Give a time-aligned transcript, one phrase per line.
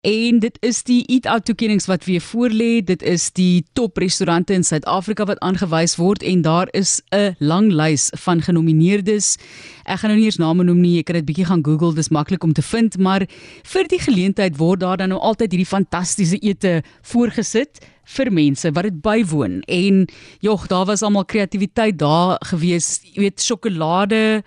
[0.00, 2.80] En dit is die Eat Out toekenninge wat weer voorlê.
[2.84, 7.68] Dit is die top restaurante in Suid-Afrika wat aangewys word en daar is 'n lang
[7.72, 9.36] lys van genomineerdes.
[9.84, 12.08] Ek gaan nou nie eens name noem nie, jy kan dit bietjie gaan Google, dis
[12.08, 13.26] maklik om te vind, maar
[13.62, 18.82] vir die geleentheid word daar dan nou altyd hierdie fantastiese ete voorgesit vir mense wat
[18.82, 19.60] dit bywoon.
[19.60, 20.08] En
[20.40, 23.00] jog, daar was almal kreatiwiteit daar gewees.
[23.02, 24.42] Jy weet, sjokolade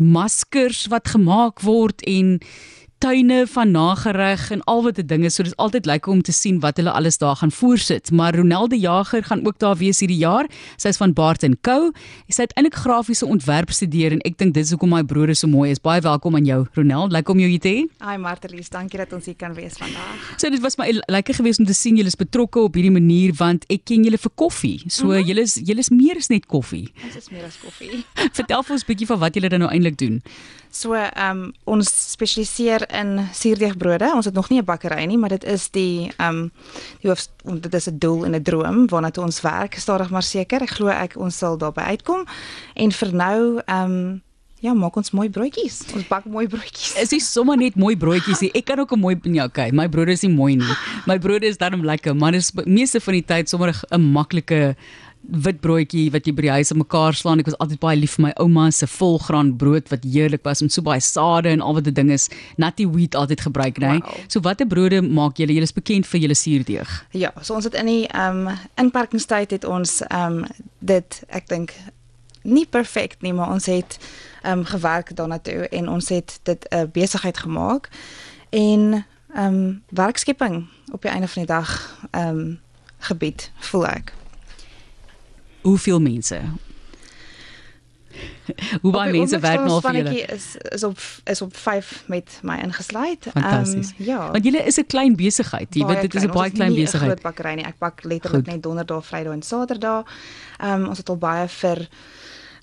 [0.00, 2.40] maskers wat gemaak word en
[3.00, 5.34] tuine van nagereg en al wat 'n ding is.
[5.34, 8.10] So dis altyd lekker om te sien wat hulle alles daar gaan voorsit.
[8.10, 10.46] Maar Ronelde Jager gaan ook daar wees hierdie jaar.
[10.76, 11.92] Sy's van Barton Co.
[12.28, 15.70] Sy het eintlik grafiese ontwerp studeer en ek dink dis hoekom my broer so mooi
[15.70, 15.80] is.
[15.80, 17.12] Baie welkom aan jou, Ronelde.
[17.12, 18.06] Lekker om jou hier te hê.
[18.10, 20.34] Hi Martelies, dankie dat ons hier kan wees vandag.
[20.36, 23.32] So dit was my lekker geweest om te sien julle is betrokke op hierdie manier
[23.34, 24.82] want ek ken julle vir koffie.
[24.86, 25.26] So mm -hmm.
[25.26, 26.92] julle is julle is meer as net koffie.
[27.04, 28.04] Ons is meer as koffie.
[28.38, 30.22] Vertel vir ons 'n bietjie van wat julle dan nou eintlik doen.
[30.70, 34.12] So, ehm um, ons spesialiseer in suurdeegbrode.
[34.14, 36.52] Ons het nog nie 'n bakkery nie, maar dit is die ehm um,
[37.00, 37.26] die hoof
[37.60, 40.62] dit is 'n doel en 'n droom waarna toe ons werk stadig maar seker.
[40.62, 42.26] Ek glo ek ons sal daarby uitkom.
[42.74, 44.22] En vir nou ehm um,
[44.60, 45.78] Ja, maak ons mooi broodjies.
[45.96, 46.92] Ons bak mooi broodjies.
[47.00, 48.50] Is nie sommer net mooi broodjies nie.
[48.52, 49.70] Ek kan ook 'n mooi ja, okay.
[49.72, 50.74] My brood is nie mooi nie.
[51.06, 54.76] My brood is darm lekker, maar dis meeste van die tyd sommer 'n maklike
[55.28, 57.42] wit broodjie wat jy by die huis in mekaar slaan.
[57.42, 60.72] Ek was altyd baie lief vir my ouma se volgraan brood wat heerlik was met
[60.72, 62.28] so baie sade en al wat die ding is.
[62.56, 63.98] Natty wheat altyd gebruik, né?
[63.98, 64.02] Nee?
[64.06, 64.24] Wow.
[64.32, 65.54] So watter brode maak julle?
[65.54, 66.94] Julle is bekend vir julle suurdeeg.
[67.12, 71.48] Ja, so ons het in die ehm um, inparkingstyd het ons ehm um, dit ek
[71.52, 71.74] dink
[72.42, 73.98] nie perfek nie, maar ons het
[74.42, 77.90] ehm um, gewerk daarna toe en ons het dit 'n uh, besigheid gemaak
[78.50, 82.58] en ehm um, werkskepping op die einde van die dag ehm um,
[82.98, 84.12] gebied voel ek
[85.62, 86.40] hoeveel mense?
[88.82, 90.14] Hoe baie mense werk nou vir julle?
[90.34, 90.98] Is is op
[91.30, 93.26] is op 5 met my ingesluit.
[93.32, 93.92] Fantasties.
[93.98, 94.30] Um, ja.
[94.30, 95.74] Want julle is 'n klein besigheid.
[95.74, 97.10] Jy weet dit is 'n baie klein besigheid.
[97.10, 97.64] Groot bakkery nie.
[97.64, 100.04] Ek bak letterlik net donderdag, vrydag en saterdag.
[100.58, 101.88] Ehm um, ons het al baie vir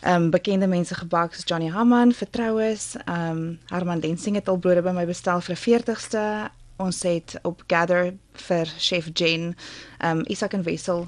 [0.02, 4.58] ehm um, bekende mense gebak soos Johnny Hammond, Vertroues, ehm um, Herman Densing het al
[4.58, 6.52] brode by my bestel vir 'n 40ste.
[6.78, 9.56] Ons het op Gather vir Chef Jane,
[9.98, 11.08] ehm um, Isak en Wessel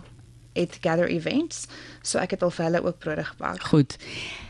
[0.59, 1.65] het gather events.
[2.01, 3.63] So ek het al vir hulle ook brode gebak.
[3.71, 3.97] Goed.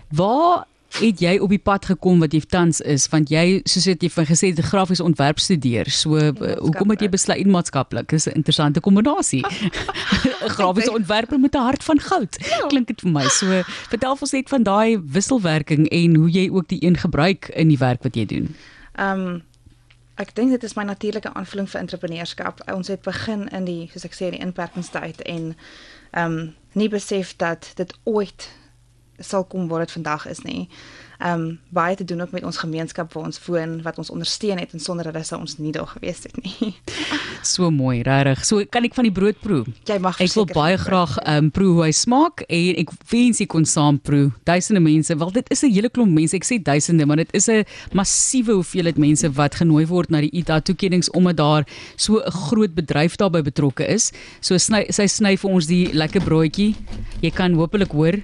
[0.10, 0.66] Waar
[0.98, 4.10] het jy op die pad gekom wat jy tans is want jy soos het jy
[4.14, 5.90] van gesê die grafiese ontwerp studeer.
[5.94, 8.10] So hoekom het jy besluit in maatskaplik?
[8.10, 9.44] Dis 'n interessante kombinasie.
[9.46, 12.36] 'n Grafiese ontwerper met 'n hart van goud.
[12.50, 12.68] Ja.
[12.68, 13.28] Klink dit vir my.
[13.28, 17.68] So vertel ons net van daai wisselwerking en hoe jy ook die een gebruik in
[17.68, 18.56] die werk wat jy doen.
[18.96, 19.42] Ehm um,
[20.20, 22.64] Ek dink dit is my natuurlike aanvulling vir entrepreneurskap.
[22.74, 25.54] Ons het begin in die soos ek sê in die inperkingstyd en
[26.12, 28.50] ehm um, nie besef dat dit ooit
[29.20, 30.70] sal kom waar dit vandag is nie
[31.20, 34.72] um baie te doen ook met ons gemeenskap waar ons woon wat ons ondersteun het
[34.74, 36.72] en sonder hulle sou ons nie daar gewees het nie.
[37.54, 38.46] so mooi, regtig.
[38.48, 39.66] So kan ek van die brood proe.
[39.90, 43.52] Jy mag Ek wil baie graag um proe hoe hy smaak en ek wens ek
[43.52, 44.30] kon saam proe.
[44.48, 46.36] Duisende mense, wel dit is 'n hele klomp mense.
[46.36, 50.32] Ek sê duisende, maar dit is 'n massiewe hoeveelheid mense wat genooi word na die
[50.32, 51.64] ITA toekennings omdat daar
[51.96, 54.12] so 'n groot bedryf daarbey betrokke is.
[54.40, 56.76] So sny sy sny vir ons die lekker broodjie.
[57.22, 58.16] Jy kan hopelik hoor.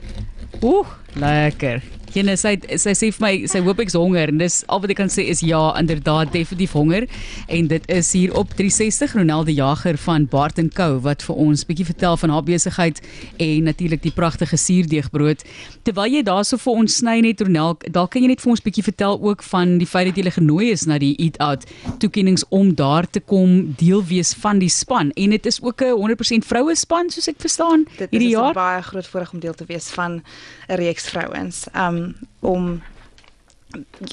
[0.63, 1.83] Ooh, lekker.
[2.15, 4.31] Jene sy sy sê vir my sy hoop ek's honger.
[4.31, 7.09] En dis al wat ek kan sê is ja inderdaad definitief honger.
[7.51, 11.87] En dit is hier op 360 Ronelde Jager van Barton Co wat vir ons bietjie
[11.89, 13.01] vertel van haar besigheid
[13.35, 15.43] en natuurlik die pragtige suurdeegbrood.
[15.83, 18.85] Terwyl jy daarso vir ons sny net Ronel dalk kan jy net vir ons bietjie
[18.87, 21.67] vertel ook van die feit dat jy genooi is na die Eat Out
[21.99, 25.11] toekennings om daar te kom deel wees van die span.
[25.19, 28.53] En dit is ook 'n 100% vroue span soos ek verstaan hierdie jaar.
[28.53, 30.23] dit is baie groot voorreg om deel te wees van
[30.69, 31.67] 'n reeks vrouens.
[31.75, 32.04] Um
[32.39, 32.81] om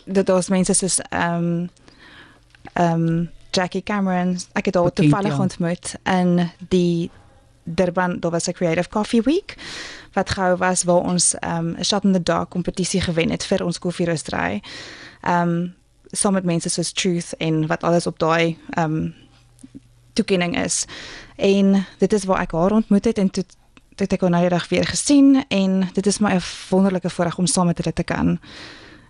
[0.04, 1.70] dat ons mense soos ehm um,
[2.72, 7.10] ehm um, Jackie Cameron ek het al toevallig ontmoet in die
[7.64, 9.56] Durban daar was 'n creative coffee week
[10.12, 13.44] wat gehou was waar ons ehm, 'n um, shot in the dark kompetisie gewen het
[13.44, 14.62] vir ons koffieroestery.
[15.20, 15.74] Ehm um,
[16.10, 19.14] saam met mense soos Truth en wat alles op daai ehm um,
[20.12, 20.84] toekenning is.
[21.36, 23.44] En dit is waar ek haar ontmoet het en toe
[24.00, 27.46] het ek haar nou reg weer gesien en dit is my 'n wonderlike voorreg om
[27.46, 28.38] saam met hulle te kan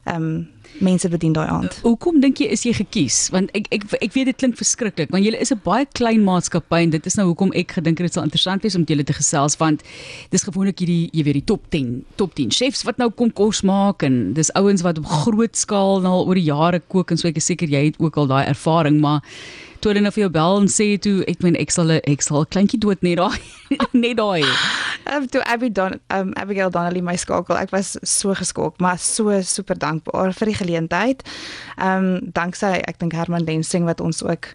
[0.05, 0.49] ehm um,
[0.81, 1.75] mense bedien daai aand.
[1.77, 3.17] Uh, hoekom dink jy is jy gekies?
[3.35, 6.81] Want ek ek ek weet dit klink verskriklik, want julle is 'n baie klein maatskappy
[6.83, 9.13] en dit is nou hoekom ek gedink het dit sal interessant wees om julle te
[9.13, 9.83] gesels want
[10.31, 13.63] dis gewoonlik hierdie jy weet die top 10, top 10 chefs wat nou kom kos
[13.63, 17.17] maak en dis ouens wat op groot skaal nou al oor die jare kook en
[17.17, 19.21] so ek is seker jy het ook al daai ervaring, maar
[19.83, 22.43] toe hulle nou vir jou bel en sê toe ek meen ek sal ek sal
[22.43, 23.39] 'n kleintjie dood net daai
[24.05, 24.43] net daai
[25.11, 29.35] Um, toe Abby Don um, Abigail Donnelly my skakel, ek was so geskok, maar so
[29.43, 31.25] super dankbaar vir die geleentheid.
[31.77, 34.53] Ehm um, danksy ek dink Herman Densing wat ons ook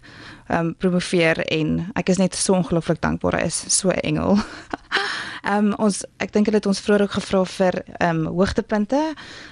[0.48, 4.38] ehm um, promoveer en ek is net so ongelooflik dankbaar hy is so 'n engel.
[5.48, 9.02] Ehm um, ons ek dink hulle het ons vroeër ook gevra vir ehm um, hoogtepunte.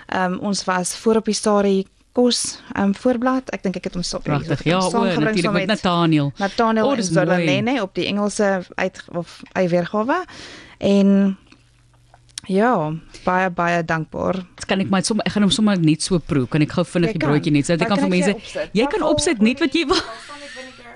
[0.09, 3.51] Ehm um, ons was voor op die storie kos um, voorblad.
[3.55, 4.65] Ek dink ek het hom so pragtig.
[4.69, 6.33] Ja, o, natuurlik met Nathaniel.
[6.41, 10.23] Nathaniel oh, Zolanene op die Engelse uit of hy weergawe.
[10.79, 11.37] En
[12.47, 12.73] ja,
[13.27, 14.41] baie baie dankbaar.
[14.67, 16.47] Kan ek maar sommer ek gaan hom sommer net so proe.
[16.51, 19.45] Kan ek gou vinnig die broodjie net sodat ek kan vir mense Jy kan opsit
[19.45, 20.01] net wat jy wil.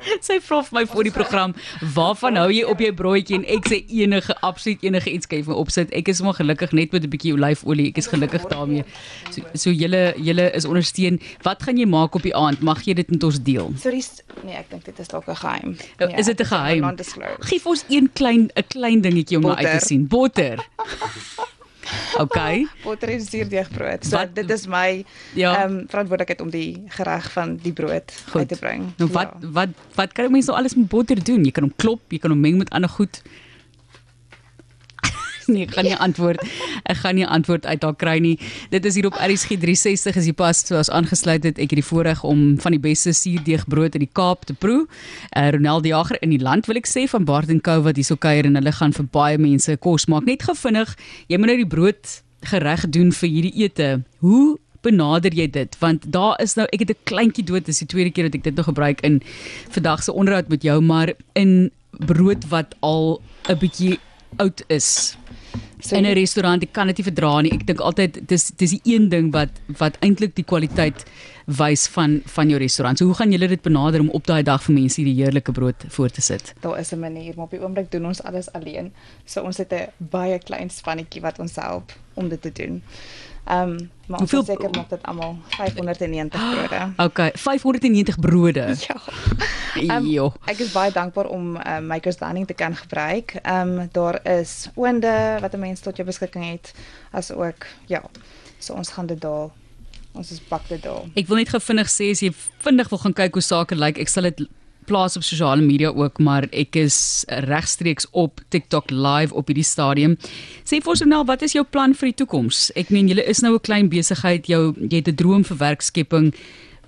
[0.26, 1.54] sy vra vir my voor die program,
[1.94, 5.44] "Waarvan hou jy op jou broodjie?" en ek sê enige absoluut enige iets kan jy
[5.44, 5.92] vir opsit.
[5.92, 7.88] Ek is maar gelukkig net met 'n bietjie olyfolie.
[7.88, 8.84] Ek is gelukkig daarmee.
[9.30, 11.20] So so julle julle is ondersteun.
[11.42, 12.60] Wat gaan jy maak op die aand?
[12.60, 13.72] Mag jy dit met ons deel?
[13.76, 14.02] Sorry,
[14.44, 15.76] nee, ek dink dit is dalk 'n geheim.
[15.98, 16.96] Ja, is dit 'n geheim?
[17.40, 20.06] Gee vir ons een klein 'n klein dingetjie om nou uit te sien.
[20.06, 20.58] Botter.
[22.24, 22.66] Okay.
[22.82, 24.04] Botter en suurdeegbrood.
[24.04, 25.04] So wat, dit is my
[25.34, 25.54] ja.
[25.56, 28.40] ehm um, verantwoordelikheid om die gereg van die brood Goed.
[28.40, 28.90] uit te bring.
[28.96, 29.52] Nou wat ja.
[29.58, 31.44] wat wat kan mense nou alles met botter doen?
[31.44, 33.22] Jy kan hom klop, jy kan hom meng met ander goed
[35.54, 36.44] nee, ek gaan nie antwoord.
[36.84, 38.36] Ek gaan nie antwoord uit haar kry nie.
[38.70, 41.58] Dit is hier op RSG 360 as jy pas so as aangesluit het.
[41.58, 44.86] Ek het die voorreg om van die beste suurdeegbrood in die Kaap te proe.
[45.34, 48.00] Uh, Ronald die Jager in die land wil ek sê van Bart & Co wat
[48.00, 50.26] hierso kuier en hulle gaan vir baie mense kos maak.
[50.28, 50.96] Net gevinnig,
[51.28, 52.18] jy moet nou die brood
[52.50, 53.88] gereg doen vir hierdie ete.
[54.24, 57.86] Hoe benader jy dit want daar is nou ek het 'n kleintjie dood dis die
[57.86, 59.20] tweede keer dat ek dit nou gebruik in
[59.68, 63.98] vandag se onderhoud met jou maar in brood wat al 'n bietjie
[64.36, 65.16] oud is
[65.80, 67.52] So, in 'n restaurant, ek kan dit nie verdra nie.
[67.52, 71.04] Ek dink altyd dis dis die een ding wat wat eintlik die kwaliteit
[71.46, 72.98] wys van van jou restaurant.
[72.98, 75.84] So hoe gaan julle dit benader om op daai dag vir mense hierdie heerlike brood
[75.88, 76.54] voor te sit?
[76.60, 78.92] Daar is 'n manier, maar op die oomblik doen ons alles alleen.
[79.24, 82.82] So ons het 'n baie klein spannetjie wat ons help om dit te doen.
[83.44, 84.44] Ehm um, maar Hoeveel...
[84.44, 86.92] seker maak dit almal 590 brode.
[86.96, 88.66] Okay, 590 brode.
[89.78, 89.96] Ja.
[89.96, 93.36] Um, ek is baie dankbaar om uh, Makers Dining te kan gebruik.
[93.42, 96.74] Ehm um, daar is oonde wat 'n mens tot jou beskikking het
[97.10, 98.02] as ook ja.
[98.58, 99.48] So ons gaan dit daar
[100.12, 101.02] ons is bak dit daar.
[101.14, 103.98] Ek wil net gou vinnig sê as jy vinnig wil gaan kyk hoe sake lyk,
[103.98, 104.42] ek sal dit
[104.90, 106.98] plaas op sosiale media ook, maar ek is
[107.46, 110.16] regstreeks op TikTok live op hierdie stadium.
[110.66, 112.70] Sê vir ons nou, wat is jou plan vir die toekoms?
[112.80, 116.34] Ek meen julle is nou 'n klein besigheid, jou jy het 'n droom vir werkskepping.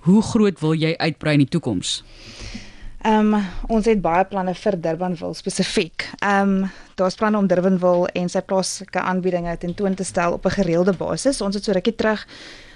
[0.03, 2.03] Hoe groot wil jy uitbrei in die toekoms?
[3.03, 6.09] Ehm um, ons het baie planne vir Durbanville spesifiek.
[6.23, 10.51] Ehm um, daar's planne om Durbanville en sy plaaslike aanbiedinge tentoon te stel op 'n
[10.51, 11.41] gereelde basis.
[11.41, 12.27] Ons het so rukkie terug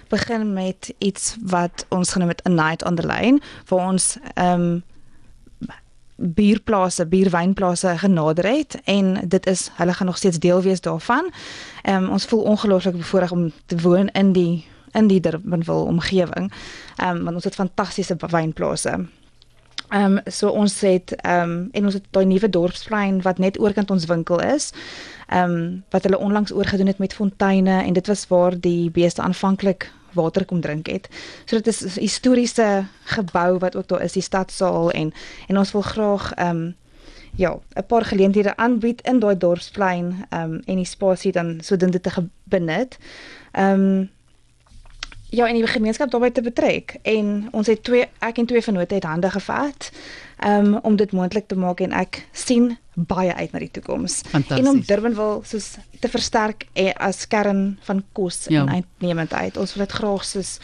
[0.08, 4.60] begin met iets wat ons genoem het a night on the lane vir ons ehm
[4.60, 4.82] um,
[6.16, 11.30] bierplase, bierwynplase genader het en dit is hulle gaan nog steeds deel wees daarvan.
[11.82, 16.52] Ehm um, ons voel ongelooflik bevoorreg om te woon in die in die Durbanville omgewing.
[16.96, 19.06] Ehm um, want ons het fantastiese wynplase.
[19.88, 23.60] Ehm um, so ons het ehm um, en ons het daai nuwe dorpsplein wat net
[23.60, 24.72] oorkant ons winkel is.
[25.28, 29.22] Ehm um, wat hulle onlangs oorgedoen het met fonteine en dit was waar die beeste
[29.22, 31.08] aanvanklik water kom drink het.
[31.44, 35.12] So dit is 'n historiese gebou wat ook daar is, die stadsaal en
[35.48, 36.74] en ons wil graag ehm um,
[37.36, 42.00] ja, 'n paar geleenthede aanbied in daai dorpsplein ehm um, en die spasie dan sodoende
[42.00, 42.10] te
[42.44, 42.98] benut.
[43.52, 44.10] Ehm um,
[45.30, 48.94] ja, en die gemeenskap daarbey te betrek en ons het twee ek en twee vennote
[48.94, 49.90] het hande gevat
[50.44, 54.22] um, om dit moontlik te maak en ek sien baie uit na die toekoms.
[54.32, 58.62] En om Durbanville soos te versterk eh, as kern van kos ja.
[58.62, 59.56] en uitnemendheid.
[59.60, 60.56] Ons wil dit graag soos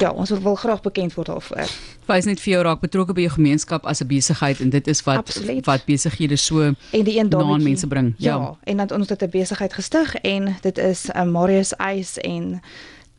[0.00, 1.74] ja, ons wil, wil graag bekend word daarvoor.
[2.08, 5.04] Wys net vir jou raak betrokke by jou gemeenskap as 'n besigheid en dit is
[5.04, 5.64] wat Absoluut.
[5.66, 8.14] wat besighede so en die een daarmee mense bring.
[8.18, 11.72] Ja, ja en dan ons het 'n besigheid gestig en dit is 'n uh, Marius
[11.76, 12.62] Ice en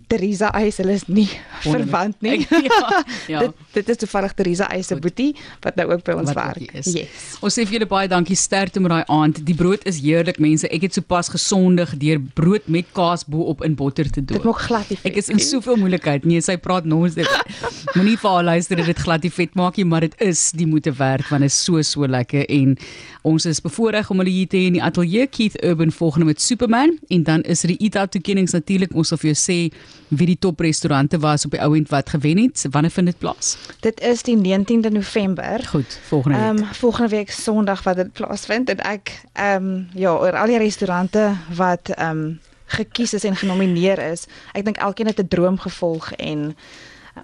[0.07, 1.27] Teresa Eis, hulle is nie
[1.63, 2.38] Wonder verwant nie.
[2.39, 3.39] Ek, ja, ja.
[3.45, 5.31] dit dit is toevallig Teresa Eis se boetie
[5.63, 6.75] wat nou ook by ons wat werk.
[6.75, 7.39] Yes.
[7.43, 9.41] Ons sê vir julle baie dankie sterkte met daai aand.
[9.47, 10.69] Die brood is heerlik mense.
[10.74, 14.39] Ek het sopas gesondig deur brood met kaas bo op in botter te doen.
[14.39, 15.00] Dit maak glad nie.
[15.09, 16.27] Ek is in soveel moeilikheid.
[16.27, 17.29] Nee, sy praat nons dit.
[17.95, 20.67] Moenie vir haar luister dat dit glad nie vet maak nie, maar dit is die
[20.69, 22.75] moeite werd want dit is so so lekker en
[23.25, 26.41] ons is bevoorreg om hulle hier te hê in die ateljee Keith Urban volgende met
[26.41, 29.59] Superman en dan is er die Ita toekennings natuurlik ons sal vir jou sê
[30.08, 32.66] wie die top restaurante was op die ouend wat gewen het.
[32.72, 33.58] Wanneer vind dit plaas?
[33.80, 35.66] Dit is die 19de November.
[35.68, 36.48] Goed, volgende week.
[36.48, 40.48] Ehm um, volgende week Sondag wat dit plaasvind en ek ehm um, ja, oor al
[40.48, 44.25] die restaurante wat ehm um, gekies is en genomineer is.
[44.54, 46.56] Ek dink elkeen het 'n droom gevolg en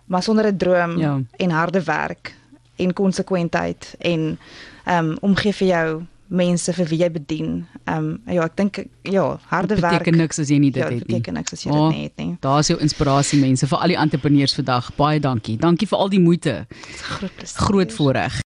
[0.06, 1.20] maar sonder 'n droom ja.
[1.38, 2.36] en harde werk
[2.76, 4.40] en konsekwentheid en
[4.86, 7.56] ehm um, omgee vir jou mense vir wie jy bedien.
[7.84, 10.00] Ehm um, ja, ek dink ja, harde werk.
[10.00, 11.08] beteken niks as jy nie dit ja, het nie.
[11.08, 12.38] beteken niks as jy Oh, dit nie het nie.
[12.44, 14.92] Daar's jou inspirasie mense vir al die entrepreneurs vandag.
[14.96, 15.58] Baie dankie.
[15.60, 16.56] Dankie vir al die moeite.
[17.18, 17.44] Groot.
[17.68, 18.40] Groot voorreg.